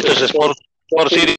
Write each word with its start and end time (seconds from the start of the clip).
Esto 0.00 0.12
es 0.12 0.22
Sport, 0.22 0.56
City. 1.10 1.34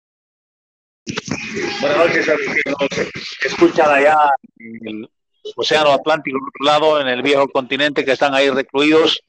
Buenas 1.82 1.98
noches 1.98 2.30
a 2.30 2.34
los 2.34 2.42
que 2.42 2.62
nos 2.70 3.12
escuchan 3.44 3.90
allá 3.90 4.16
en 4.60 4.88
el 4.88 5.10
Océano 5.56 5.94
Atlántico, 5.94 6.38
en 6.38 6.44
otro 6.44 6.66
lado, 6.66 7.02
en 7.02 7.08
el 7.08 7.24
viejo 7.24 7.48
continente, 7.50 8.06
que 8.06 8.12
están 8.12 8.36
ahí 8.36 8.52
recluidos 8.52 9.20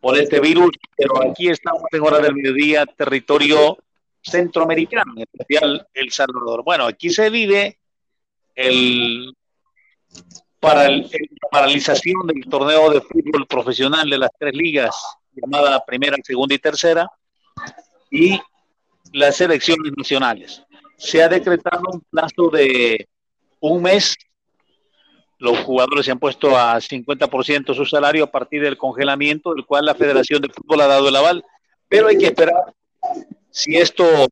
por 0.00 0.16
este 0.16 0.38
virus, 0.38 0.70
pero 0.96 1.28
aquí 1.28 1.48
estamos 1.48 1.82
en 1.90 2.02
hora 2.02 2.20
del 2.20 2.36
mediodía, 2.36 2.86
territorio 2.86 3.76
centroamericano, 4.22 5.12
en 5.16 5.22
especial 5.22 5.88
El 5.92 6.12
Salvador. 6.12 6.62
Bueno, 6.62 6.86
aquí 6.86 7.10
se 7.10 7.30
vive 7.30 7.80
el 8.54 9.34
para 10.60 10.88
la 10.88 11.04
paralización 11.50 12.28
del 12.28 12.48
torneo 12.48 12.90
de 12.90 13.00
fútbol 13.00 13.48
profesional 13.48 14.08
de 14.08 14.18
las 14.18 14.30
tres 14.38 14.54
ligas, 14.54 14.94
llamada 15.32 15.84
primera, 15.84 16.16
segunda 16.22 16.54
y 16.54 16.58
tercera, 16.58 17.10
y 18.10 18.40
las 19.12 19.40
elecciones 19.40 19.92
nacionales. 19.96 20.62
Se 20.96 21.22
ha 21.22 21.28
decretado 21.28 21.82
un 21.92 22.00
plazo 22.10 22.50
de 22.50 23.08
un 23.60 23.82
mes. 23.82 24.16
Los 25.38 25.58
jugadores 25.60 26.04
se 26.04 26.12
han 26.12 26.18
puesto 26.18 26.56
a 26.56 26.76
50% 26.76 27.74
su 27.74 27.86
salario 27.86 28.24
a 28.24 28.30
partir 28.30 28.62
del 28.62 28.76
congelamiento, 28.76 29.54
del 29.54 29.64
cual 29.64 29.86
la 29.86 29.94
Federación 29.94 30.42
de 30.42 30.50
Fútbol 30.50 30.82
ha 30.82 30.86
dado 30.86 31.08
el 31.08 31.16
aval. 31.16 31.44
Pero 31.88 32.08
hay 32.08 32.18
que 32.18 32.26
esperar 32.26 32.74
si 33.50 33.76
esto 33.76 34.28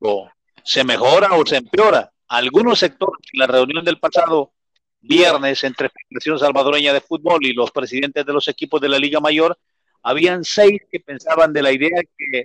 se 0.62 0.84
mejora 0.84 1.32
o 1.32 1.46
se 1.46 1.56
empeora. 1.56 2.12
Algunos 2.28 2.78
sectores, 2.78 3.24
la 3.32 3.46
reunión 3.46 3.84
del 3.84 3.98
pasado 3.98 4.52
viernes 5.00 5.64
entre 5.64 5.88
Federación 5.88 6.38
Salvadoreña 6.38 6.92
de 6.92 7.00
Fútbol 7.00 7.44
y 7.46 7.54
los 7.54 7.70
presidentes 7.70 8.26
de 8.26 8.32
los 8.32 8.48
equipos 8.48 8.80
de 8.80 8.88
la 8.88 8.98
Liga 8.98 9.20
Mayor, 9.20 9.58
habían 10.02 10.44
seis 10.44 10.82
que 10.90 11.00
pensaban 11.00 11.52
de 11.52 11.62
la 11.62 11.72
idea 11.72 12.02
que 12.16 12.44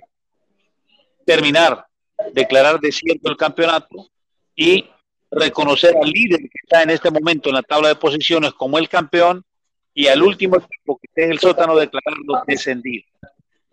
terminar, 1.24 1.86
declarar 2.32 2.80
desierto 2.80 3.30
el 3.30 3.36
campeonato 3.36 4.08
y 4.54 4.88
reconocer 5.30 5.96
al 5.96 6.08
líder 6.08 6.40
que 6.40 6.58
está 6.62 6.82
en 6.82 6.90
este 6.90 7.10
momento 7.10 7.48
en 7.48 7.56
la 7.56 7.62
tabla 7.62 7.88
de 7.88 7.96
posiciones 7.96 8.52
como 8.52 8.78
el 8.78 8.88
campeón 8.88 9.44
y 9.92 10.06
al 10.08 10.22
último 10.22 10.56
equipo 10.56 10.98
que 10.98 11.06
esté 11.08 11.24
en 11.24 11.32
el 11.32 11.38
sótano 11.38 11.76
declararlo 11.76 12.42
descendido. 12.46 13.04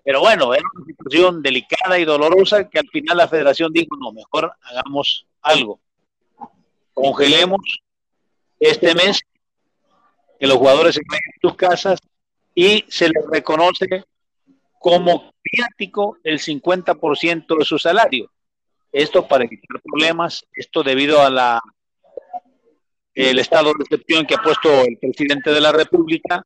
Pero 0.03 0.21
bueno, 0.21 0.53
era 0.53 0.63
una 0.75 0.85
situación 0.85 1.41
delicada 1.41 1.99
y 1.99 2.05
dolorosa 2.05 2.67
que 2.69 2.79
al 2.79 2.87
final 2.89 3.17
la 3.17 3.27
federación 3.27 3.71
dijo, 3.71 3.95
no, 3.97 4.11
mejor 4.11 4.51
hagamos 4.61 5.27
algo. 5.41 5.79
Congelemos 6.93 7.61
este 8.59 8.95
mes, 8.95 9.21
que 10.39 10.47
los 10.47 10.57
jugadores 10.57 10.95
se 10.95 11.01
vayan 11.07 11.21
a 11.35 11.41
sus 11.41 11.55
casas 11.55 11.99
y 12.55 12.83
se 12.87 13.09
les 13.09 13.25
reconoce 13.31 14.05
como 14.79 15.30
el 16.23 16.39
50% 16.39 17.57
de 17.57 17.65
su 17.65 17.77
salario. 17.77 18.31
Esto 18.91 19.27
para 19.27 19.45
evitar 19.45 19.81
problemas, 19.81 20.45
esto 20.53 20.83
debido 20.83 21.21
a 21.21 21.29
la 21.29 21.61
el 23.13 23.39
estado 23.39 23.73
de 23.73 23.83
excepción 23.83 24.25
que 24.25 24.35
ha 24.35 24.41
puesto 24.41 24.69
el 24.83 24.97
presidente 24.97 25.51
de 25.51 25.59
la 25.59 25.73
República 25.73 26.45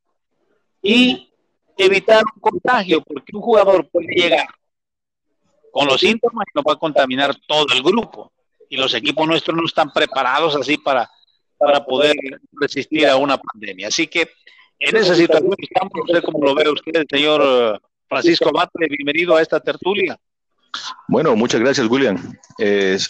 y 0.81 1.31
evitar 1.77 2.23
un 2.33 2.41
contagio, 2.41 3.01
porque 3.03 3.35
un 3.35 3.41
jugador 3.41 3.87
puede 3.89 4.07
llegar 4.07 4.47
con 5.71 5.87
los 5.87 6.01
síntomas 6.01 6.47
y 6.47 6.57
no 6.57 6.63
va 6.63 6.73
a 6.73 6.79
contaminar 6.79 7.35
todo 7.47 7.67
el 7.71 7.83
grupo. 7.83 8.31
Y 8.67 8.77
los 8.77 8.95
equipos 8.95 9.27
nuestros 9.27 9.55
no 9.55 9.65
están 9.65 9.91
preparados 9.91 10.55
así 10.55 10.77
para 10.77 11.07
para 11.57 11.85
poder 11.85 12.15
resistir 12.53 13.07
a 13.07 13.17
una 13.17 13.37
pandemia. 13.37 13.87
Así 13.87 14.07
que 14.07 14.29
en 14.79 14.97
esa 14.97 15.15
situación 15.15 15.55
estamos, 15.57 15.91
no 15.95 16.13
sé 16.13 16.21
cómo 16.21 16.45
lo 16.45 16.55
ve 16.55 16.69
usted, 16.69 17.05
señor 17.09 17.81
Francisco 18.07 18.51
Batre, 18.51 18.87
bienvenido 18.87 19.35
a 19.35 19.41
esta 19.41 19.59
tertulia. 19.59 20.17
Bueno, 21.07 21.35
muchas 21.35 21.61
gracias, 21.61 21.87
William. 21.87 22.17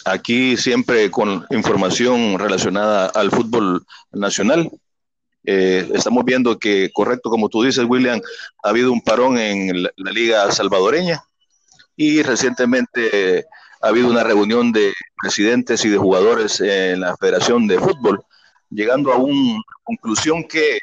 aquí 0.05 0.55
siempre 0.55 1.09
con 1.09 1.45
información 1.49 2.37
relacionada 2.37 3.07
al 3.07 3.31
fútbol 3.31 3.85
nacional. 4.11 4.69
Eh, 5.45 5.87
estamos 5.93 6.25
viendo 6.25 6.57
que, 6.57 6.89
correcto, 6.91 7.29
como 7.29 7.49
tú 7.49 7.63
dices, 7.63 7.85
William, 7.87 8.19
ha 8.63 8.69
habido 8.69 8.91
un 8.91 9.01
parón 9.01 9.37
en 9.37 9.83
la, 9.83 9.91
Liga 10.11 10.51
Salvadoreña 10.51 11.23
y 11.95 12.23
recientemente 12.23 13.09
eh, 13.39 13.45
ha 13.81 13.89
habido 13.89 14.09
una 14.09 14.23
reunión 14.23 14.71
de 14.71 14.91
presidentes 15.21 15.85
y 15.85 15.89
de 15.89 15.97
jugadores 15.97 16.59
en 16.61 17.01
la 17.01 17.15
Federación 17.17 17.67
de 17.67 17.79
Fútbol 17.79 18.23
llegando 18.69 19.13
a 19.13 19.17
una 19.17 19.61
conclusión 19.83 20.43
que 20.43 20.79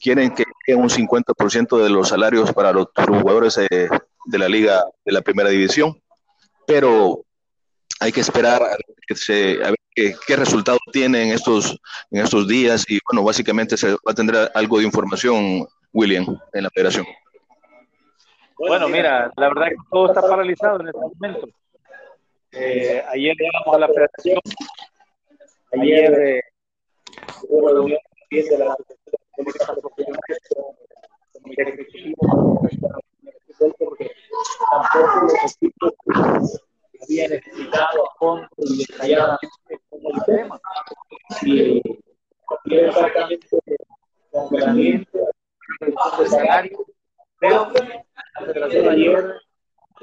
quieren 0.00 0.34
que 0.34 0.44
un 0.68 0.88
50% 0.88 1.82
de 1.82 1.90
los 1.90 2.08
salarios 2.08 2.52
para 2.52 2.72
los 2.72 2.88
jugadores 2.94 3.58
eh, 3.58 3.88
de 4.26 4.38
la 4.38 4.48
liga 4.48 4.82
de 5.04 5.12
la 5.12 5.20
primera 5.20 5.50
división, 5.50 6.00
pero 6.66 7.24
hay 8.00 8.12
que 8.12 8.20
esperar 8.20 8.62
a, 8.62 8.76
que 9.06 9.14
se, 9.14 9.58
ver 9.58 9.74
qué, 9.94 10.14
qué 10.26 10.36
resultados 10.36 10.80
tienen 10.92 11.30
estos, 11.30 11.78
en 12.10 12.22
estos 12.22 12.48
días 12.48 12.84
y 12.88 12.98
bueno, 13.10 13.24
básicamente 13.24 13.76
se 13.76 13.92
va 13.92 13.98
a 14.06 14.14
tener 14.14 14.50
algo 14.54 14.78
de 14.78 14.84
información, 14.84 15.66
William, 15.92 16.26
en 16.52 16.62
la 16.62 16.70
federación. 16.70 17.06
Bueno, 18.56 18.88
mira, 18.88 19.30
la 19.36 19.48
verdad 19.48 19.68
que 19.68 19.76
todo 19.90 20.06
está 20.06 20.22
paralizado 20.22 20.80
en 20.80 20.88
este 20.88 21.00
momento. 21.00 21.48
Eh, 22.52 23.02
ayer 23.12 23.34
llegamos 23.36 23.74
a 23.74 23.78
la 23.80 23.88
federación, 23.88 24.38
ayer 25.72 26.12
eh, 26.12 26.42
reunión 27.50 27.98
de 28.30 28.58
la 28.58 28.76
tampoco 34.70 35.20
los 35.22 36.60
habían 37.02 37.32
explicado 37.32 38.06
a 38.06 38.14
fondo 38.18 38.48
y 38.58 38.86
detalladamente 38.86 39.80
cómo 39.90 40.10
el 40.10 40.24
tema. 40.24 40.60
Y 41.42 41.82
exactamente 42.66 43.48
congelamiento, 44.30 45.18
salario, 46.26 46.86
pero 47.38 47.72
la 47.72 48.46
federación 48.46 48.88
ayer 48.88 49.34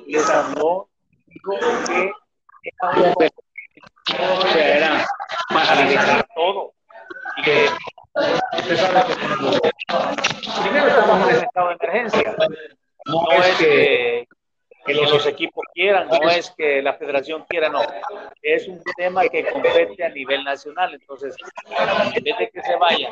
les 0.07 0.29
habló, 0.29 0.89
dijo 1.27 1.51
que 1.87 2.11
era 4.77 5.05
para 5.49 6.23
todo 6.35 6.73
y 7.37 7.41
que 7.43 7.67
usted 8.15 8.77
sabe 8.77 9.01
que 9.07 10.61
primero 10.61 10.87
estamos 10.87 11.29
en 11.29 11.35
estado 11.35 11.69
de 11.69 11.75
emergencia. 11.75 12.35
No, 13.05 13.31
es 13.31 13.57
que, 13.57 14.27
que, 14.85 14.93
los 14.93 15.25
equipos 15.25 15.65
quieran, 15.73 16.07
no 16.07 16.29
es 16.29 16.51
que 16.51 16.81
la 16.81 16.93
federación 16.93 17.45
quiera, 17.49 17.69
no. 17.69 17.81
Es 18.41 18.67
un 18.67 18.81
tema 18.97 19.27
que 19.27 19.45
compete 19.45 20.03
a 20.03 20.09
nivel 20.09 20.43
nacional. 20.43 20.93
Entonces, 20.93 21.35
en 21.67 22.23
vez 22.23 22.37
de 22.37 22.49
que 22.49 22.61
se 22.61 22.75
vaya 22.75 23.09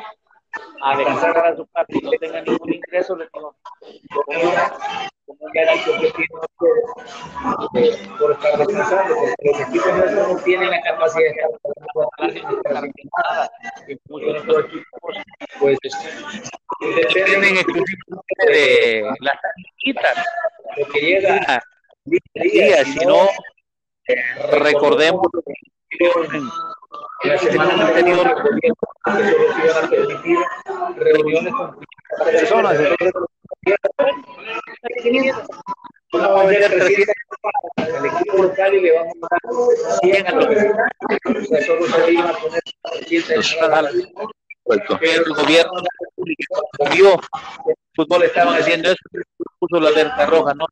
a 0.82 0.96
descansar 0.96 1.38
a 1.38 1.56
su 1.56 1.66
casa 1.66 1.86
y 1.88 2.00
no 2.00 2.10
tenga 2.20 2.42
ningún 2.42 2.72
ingreso, 2.74 3.16
le 3.16 3.28
digo, 3.32 3.56
como 5.26 5.50
tiene 5.52 5.76
por 8.18 8.32
estar 8.32 8.58
descansando, 8.58 9.14
porque 9.14 9.34
los 9.44 9.60
equipos 9.60 10.12
no 10.12 10.36
tienen 10.42 10.70
la 10.70 10.80
capacidad 10.82 11.24
de 11.24 11.30
estar 11.30 12.82
muchos 14.08 14.46
de 14.46 14.52
equipos, 14.60 15.16
pues, 15.60 15.78
dependen 17.14 17.56
exclusivamente 17.56 18.46
de 18.46 19.02
las 19.20 19.38
chiquitas, 19.78 20.26
lo 20.76 20.86
que 20.86 21.00
llega 21.00 21.62
día, 22.04 22.84
si 22.84 23.04
no, 23.06 23.28
recordemos 24.52 25.26
la 27.24 27.38
semana 27.38 27.86
anterior 27.86 28.34
reuniones 30.96 31.52
con 31.54 31.76
personas. 32.24 32.78
300 36.70 37.14
al 37.76 38.06
equipo 38.06 38.42
local 38.42 38.74
y 38.74 38.80
le 38.80 38.92
vamos 38.92 39.14
a 39.22 39.28
dar 39.30 39.40
100 40.02 40.26
a 40.26 40.32
los 40.32 40.48
vecinos. 40.48 40.76
Solo 41.66 41.86
se 41.86 42.12
iban 42.12 42.28
a 42.28 42.32
poner 42.32 42.62
100 43.06 43.24
pero 45.00 45.24
el 45.24 45.34
gobierno 45.34 45.72
de 45.74 45.82
la 45.82 45.88
República 46.06 46.60
vio 46.92 47.16
que 47.64 47.70
el 47.70 47.76
fútbol 47.94 48.22
estaban 48.22 48.54
haciendo 48.54 48.90
eso, 48.90 49.02
puso 49.58 49.80
la 49.80 49.88
alerta 49.88 50.26
roja, 50.26 50.54
no 50.54 50.66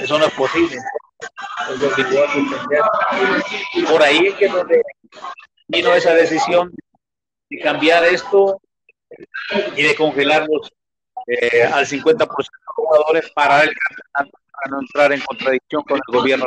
eso 0.00 0.18
no 0.18 0.26
es 0.26 0.32
posible. 0.32 0.78
Por 3.88 4.02
ahí 4.02 4.26
es 4.28 4.34
que 4.34 4.48
donde 4.48 4.82
vino 5.68 5.92
esa 5.94 6.14
decisión 6.14 6.72
de 7.50 7.58
cambiar 7.60 8.04
esto 8.04 8.60
y 9.76 9.82
de 9.82 9.94
congelarlos 9.94 10.72
eh, 11.26 11.62
al 11.62 11.86
50% 11.86 12.18
de 12.18 12.26
los 12.26 12.48
jugadores 12.66 13.30
para 13.34 13.62
el 13.62 13.74
campeonato 13.74 14.44
para 14.54 14.70
no 14.70 14.80
entrar 14.80 15.12
en 15.12 15.20
contradicción 15.20 15.82
con 15.82 15.96
el 15.96 16.14
gobierno 16.16 16.46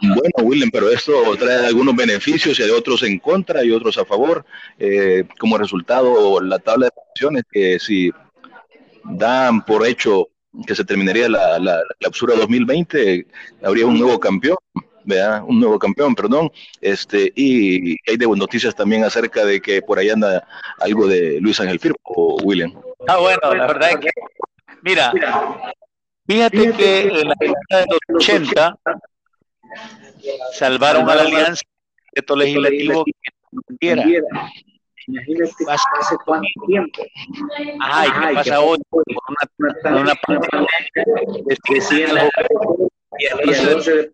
Bueno, 0.00 0.32
William, 0.42 0.70
pero 0.72 0.90
esto 0.90 1.36
trae 1.36 1.66
algunos 1.66 1.96
beneficios 1.96 2.58
y 2.58 2.62
hay 2.62 2.70
otros 2.70 3.02
en 3.02 3.18
contra 3.18 3.64
y 3.64 3.70
otros 3.70 3.98
a 3.98 4.04
favor. 4.04 4.44
Eh, 4.78 5.24
como 5.38 5.58
resultado, 5.58 6.40
la 6.40 6.58
tabla 6.58 6.86
de 6.86 6.92
posiciones 6.92 7.42
que 7.50 7.78
si 7.78 8.10
dan 9.04 9.64
por 9.64 9.86
hecho 9.86 10.28
que 10.66 10.74
se 10.74 10.84
terminaría 10.84 11.28
la, 11.28 11.58
la, 11.58 11.82
clausura 11.98 12.34
2020, 12.34 13.26
habría 13.62 13.86
un 13.86 13.98
nuevo 13.98 14.18
campeón, 14.18 14.58
¿verdad? 15.04 15.42
un 15.46 15.60
nuevo 15.60 15.78
campeón, 15.78 16.14
perdón, 16.14 16.50
este, 16.80 17.32
y 17.34 17.96
hay 18.08 18.16
de 18.16 18.26
noticias 18.26 18.74
también 18.74 19.04
acerca 19.04 19.44
de 19.44 19.60
que 19.60 19.82
por 19.82 19.98
ahí 19.98 20.10
anda 20.10 20.46
algo 20.78 21.06
de 21.06 21.40
Luis 21.40 21.60
Ángel 21.60 21.78
Firpo, 21.78 22.36
William. 22.42 22.72
Ah, 23.08 23.18
bueno, 23.18 23.54
la 23.54 23.66
verdad 23.66 23.90
es 23.90 23.96
que, 23.96 24.10
mira, 24.82 25.12
fíjate 26.26 26.72
que 26.72 27.00
en 27.08 27.28
la 27.28 27.34
década 27.38 27.82
de 27.82 27.98
los 28.08 28.28
80 28.28 28.76
salvaron 30.52 31.08
a 31.08 31.14
la 31.14 31.22
alianza 31.22 31.62
de 32.14 32.36
legislativo 32.36 33.04
que 33.80 33.96
no 33.96 34.02
Imagínate 35.06 35.64
hace 35.68 36.16
cuánto 36.24 36.46
tiempo. 36.66 37.02
Ay, 37.80 38.08
¿qué 38.10 38.34
pasa 38.34 38.60
hoy? 38.60 38.78
Por 38.90 39.02
una, 39.08 40.00
una 40.00 40.14
pandemia, 40.14 40.68
decían 41.68 42.18
el 42.18 42.30
y 43.18 43.26
entonces 43.26 44.10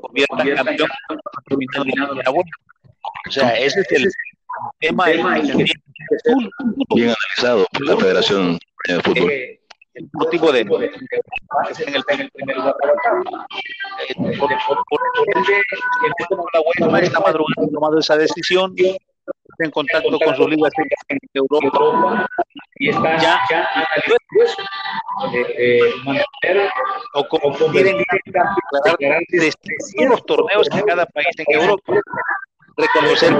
convierta 0.00 0.42
en 0.42 0.54
campeón 0.54 0.88
la 2.24 2.30
O 2.30 3.30
sea, 3.30 3.56
ese 3.56 3.80
es 3.80 3.92
el 3.92 4.10
tema 4.80 5.06
bien 5.06 5.26
analizado 7.10 7.66
por 7.72 7.86
la 7.86 7.96
Federación 7.96 8.58
de 8.86 9.00
Fútbol. 9.00 9.30
El 9.94 10.08
motivo 10.12 10.52
de 10.52 10.60
en 10.60 10.70
el 11.94 12.30
primer 12.30 12.56
lugar. 12.56 12.74
Por 14.38 14.50
la 16.52 16.60
UEFA 16.60 17.00
esta 17.00 17.20
madrugada 17.20 17.68
tomado 17.72 17.98
esa 17.98 18.16
decisión 18.16 18.74
en 19.58 19.70
contacto 19.70 20.18
con 20.18 20.36
sus 20.36 20.48
ligas 20.48 20.72
en 21.08 21.18
Europa. 21.34 22.28
Y 22.76 22.90
está 22.90 23.16
ya, 23.18 23.40
ya 23.50 23.68
eh, 25.32 25.92
eh, 26.42 26.68
o 27.14 27.28
como 27.28 27.72
quieren 27.72 27.98
declarar 27.98 28.96
de 28.98 29.52
los 30.08 30.24
torneos 30.26 30.68
de 30.68 30.82
cada 30.84 31.06
país 31.06 31.28
en 31.38 31.60
Europa. 31.60 31.94
Reconocer 32.76 33.34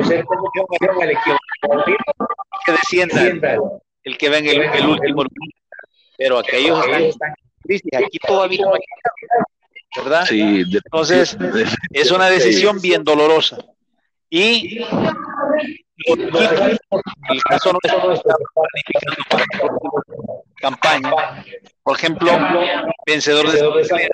que 2.66 2.72
descienda 2.72 3.58
el 4.02 4.18
que 4.18 4.28
ven 4.28 4.46
el, 4.46 4.62
el 4.62 4.86
último. 4.86 5.22
Pero 6.16 6.38
aquellos 6.38 6.84
están 6.88 7.34
aquí 8.04 8.18
todavía 8.26 8.64
no 8.64 8.74
hay 8.74 8.80
¿verdad? 9.96 10.26
Sí, 10.26 10.64
Entonces, 10.84 11.36
es 11.92 12.10
una 12.10 12.28
decisión 12.28 12.80
bien 12.80 13.04
dolorosa. 13.04 13.58
Y 14.30 14.80
el 16.08 17.42
caso 17.44 17.72
no 17.72 17.78
está 17.82 18.34
planificando 18.54 19.18
campaña. 20.60 21.12
Por 21.82 21.96
ejemplo, 21.96 22.30
vencedor 23.06 23.50
de 23.50 24.08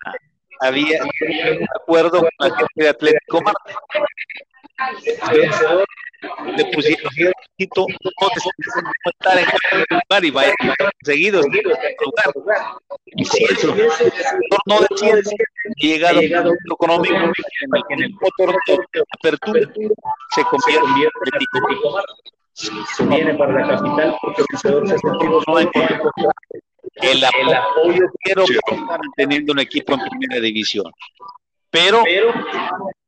había 0.61 1.02
un 1.02 1.67
acuerdo 1.81 2.20
con 2.20 2.31
la 2.38 2.56
gente 2.56 2.73
de 2.76 2.88
Atlético 2.88 3.41
Marte. 3.43 3.75
Vencedor 5.32 5.85
le 6.56 6.65
pusieron 6.67 7.11
no 7.75 7.87
estar 9.06 9.38
en 9.38 9.47
el 9.73 9.87
lugar 9.91 10.25
y 10.25 10.31
vaya 10.31 10.53
seguido 11.03 11.41
en 11.44 11.55
el 11.55 11.62
lugar. 12.05 12.65
Y 13.06 13.25
si 13.25 13.44
el 13.44 13.88
no 14.67 14.81
decide 14.88 15.23
llegado 15.76 16.19
a 16.19 16.50
un 16.50 16.59
económico 16.73 17.15
en 17.15 17.23
el 17.23 17.82
que 17.88 17.94
en 17.94 18.03
el 18.03 18.15
motor 18.15 18.56
de 18.67 19.03
apertura 19.19 19.61
se 20.35 20.44
convierte 20.44 20.88
en 20.91 21.38
pico. 21.38 22.03
Se 22.55 23.05
viene 23.06 23.35
para 23.35 23.53
la 23.53 23.77
capital 23.77 24.17
porque 24.23 24.43
el 24.43 24.47
vencedor 24.50 24.88
se 24.88 24.97
no 25.05 25.59
el 27.03 27.25
apoyo 27.25 28.06
quiero 28.23 28.44
estar 28.44 29.00
teniendo 29.17 29.53
un 29.53 29.59
equipo 29.59 29.94
en 29.94 30.00
primera 30.00 30.41
división. 30.41 30.91
Pero 31.70 32.05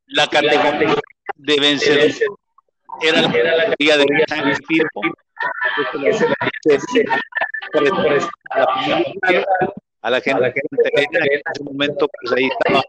la 0.07 0.27
categoría 0.27 0.95
de 1.35 1.59
vencedor 1.59 2.11
era 3.01 3.21
la 3.21 3.65
categoría 3.65 3.97
de 3.97 4.05
San 4.27 4.53
a 10.01 10.09
la 10.09 10.21
gente 10.21 10.45
en 10.95 11.13
ese 11.33 11.63
momento 11.63 12.07
pues 12.07 12.31
ahí 12.33 12.47
estaba 12.47 12.81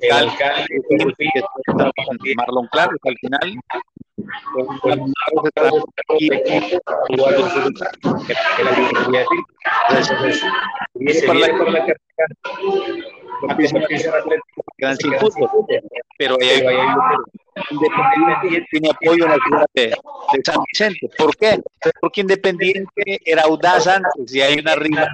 el 0.00 0.12
alcalde 0.12 0.66
Marlon 2.36 2.66
Clark 2.68 2.98
al 3.04 3.16
final. 3.18 3.60
Pero 16.18 16.36
hay 16.40 16.62
Independiente 17.70 18.66
tiene 18.70 18.90
apoyo 18.90 19.24
en 19.24 19.30
la 19.30 19.36
ciudad 19.36 19.66
de, 19.74 19.94
San 20.44 20.62
Vicente. 20.70 21.08
¿Por 21.18 21.36
qué? 21.36 21.60
Porque 22.00 22.20
Independiente 22.22 23.20
era 23.24 23.42
audaz 23.42 23.86
antes 23.86 24.34
y 24.34 24.40
hay 24.40 24.58
una 24.58 24.74
rima 24.74 25.06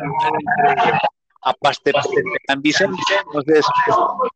a 1.42 1.54
San 2.46 2.62
Vicente. 2.62 2.96
Entonces 3.26 3.66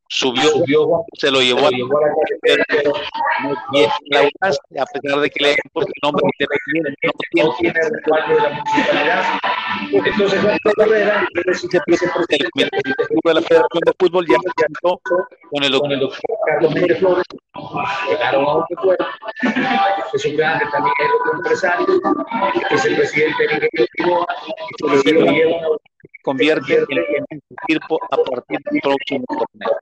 subió, 0.08 1.04
se 1.19 1.31
lo 1.31 1.40
llevó 1.40 1.66
a 1.66 1.70
la 1.70 1.78
audaz, 4.20 4.58
a 4.78 4.84
pesar 4.87 5.20
de 5.20 5.31
que 5.31 5.44
le 5.44 5.50
hayan 5.50 5.70
puesto 5.72 5.93
el 5.94 6.00
nombre 6.02 6.25
Independiente, 6.38 7.10
no 7.34 7.55
tiene 7.56 7.81
respaldo 7.81 8.34
de 8.34 8.40
la 8.40 8.50
municipalidad. 8.50 9.22
Entonces, 9.93 10.44
la 10.44 10.56
carrera, 10.76 11.26
de 11.34 11.43
la 13.34 13.43
Federación 13.43 13.82
de 13.84 13.93
Fútbol 13.98 14.25
ya 14.28 14.38
presentó 14.38 15.00
con 15.50 15.64
el 15.64 15.72
doctor 15.72 16.12
Carlos 16.46 16.75
Flores 16.98 17.26
llegaron 18.08 18.44
a 18.44 18.54
un 18.56 18.64
acuerdo, 18.76 19.06
es 20.12 20.24
un 20.24 20.36
grande 20.36 20.64
también 20.70 20.94
es 20.98 21.08
otro 21.20 21.38
empresario, 21.38 21.86
que 22.69 22.74
es 22.74 22.84
el 22.84 22.96
presidente 22.96 23.42
del 23.46 23.56
Ejecutivo, 23.58 24.26
y 24.46 24.98
se 24.98 25.12
lo 25.12 25.24
llevan 25.26 25.54
a 25.54 25.69
convierte 26.22 26.84
en 26.88 27.24
el 27.30 27.40
Firpo 27.66 27.98
a 28.10 28.16
partir 28.16 28.58
del 28.70 28.80
próximo 28.80 29.24
torneo. 29.28 29.76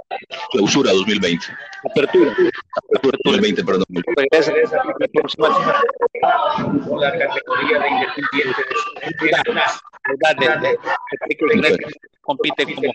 Clausura 0.53 0.93
2020. 0.93 1.47
Apertura. 1.91 2.33
Apertura 2.33 3.19
2020, 3.25 3.65
perdón. 3.65 3.85
Regresa 4.17 4.53
la 4.53 5.09
próxima 5.13 5.49
con 6.89 7.01
la 7.01 7.13
categoría 7.13 7.79
de 7.79 7.89
independiente 7.89 8.63
de 10.61 10.79
compite 12.23 12.65
como 12.65 12.93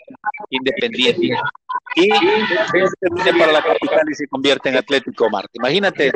independiente 0.50 1.36
y 1.96 2.08
se 2.08 3.32
para 3.32 3.52
la 3.52 3.62
capital 3.62 4.04
y 4.10 4.14
se 4.14 4.28
convierte 4.28 4.68
en 4.68 4.76
Atlético 4.76 5.28
Marte. 5.28 5.52
Imagínate 5.54 6.12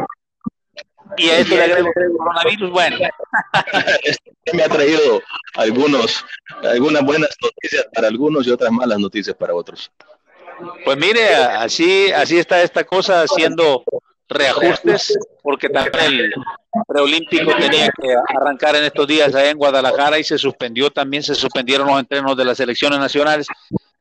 y 1.17 1.29
a 1.29 1.39
esto 1.39 1.55
le 1.55 1.63
agrego 1.63 1.89
el 1.95 2.13
coronavirus, 2.17 2.71
bueno. 2.71 2.97
Me 4.53 4.63
ha 4.63 4.69
traído 4.69 5.21
algunos, 5.55 6.25
algunas 6.63 7.03
buenas 7.03 7.31
noticias 7.43 7.87
para 7.93 8.09
algunos 8.09 8.47
y 8.47 8.51
otras 8.51 8.71
malas 8.71 8.99
noticias 8.99 9.37
para 9.37 9.55
otros. 9.55 9.91
Pues 10.85 10.99
mire, 10.99 11.35
así, 11.35 12.11
así 12.13 12.39
está 12.39 12.63
esta 12.63 12.85
cosa 12.85 13.23
haciendo 13.23 13.83
reajustes, 14.29 15.19
porque 15.43 15.69
también 15.69 16.15
el 16.15 16.33
preolímpico 16.87 17.53
tenía 17.57 17.91
que 17.91 18.15
arrancar 18.37 18.77
en 18.77 18.85
estos 18.85 19.07
días 19.07 19.35
allá 19.35 19.51
en 19.51 19.59
Guadalajara 19.59 20.19
y 20.19 20.25
se 20.25 20.39
suspendió 20.39 20.91
también, 20.91 21.23
se 21.23 21.35
suspendieron 21.35 21.89
los 21.89 21.99
entrenos 21.99 22.37
de 22.37 22.45
las 22.45 22.57
selecciones 22.59 22.99
nacionales. 22.99 23.47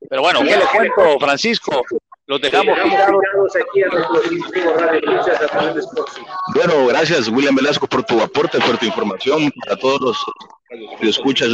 Pero 0.09 0.21
bueno, 0.21 0.41
¿qué 0.41 0.57
le 0.57 0.65
cuento, 0.65 1.19
Francisco? 1.19 1.83
Los 2.25 2.41
dejamos 2.41 2.77
aquí 2.77 2.95
a 2.95 3.11
Bueno, 6.53 6.85
gracias 6.87 7.27
William 7.27 7.55
Velasco 7.55 7.87
por 7.87 8.03
tu 8.03 8.21
aporte, 8.21 8.59
por 8.59 8.77
tu 8.77 8.85
información, 8.85 9.51
para 9.65 9.79
todos 9.79 9.99
los 9.99 10.25
que 10.99 11.09
escuchas 11.09 11.49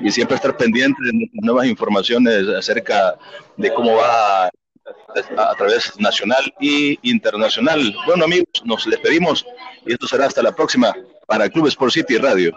y 0.00 0.10
siempre 0.10 0.36
estar 0.36 0.56
pendientes 0.56 1.04
de 1.04 1.30
nuevas 1.34 1.66
informaciones 1.66 2.48
acerca 2.48 3.16
de 3.56 3.72
cómo 3.74 3.96
va 3.96 4.46
a 4.46 5.54
través 5.56 5.98
nacional 6.00 6.52
y 6.58 6.98
internacional. 7.10 7.94
Bueno 8.06 8.24
amigos, 8.24 8.48
nos 8.64 8.88
despedimos 8.88 9.46
y 9.84 9.92
esto 9.92 10.06
será 10.06 10.26
hasta 10.26 10.42
la 10.42 10.52
próxima 10.52 10.94
para 11.26 11.48
Club 11.50 11.66
Sport 11.66 11.92
City 11.92 12.18
Radio. 12.18 12.56